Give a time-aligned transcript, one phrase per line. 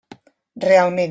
[0.67, 0.99] Realment.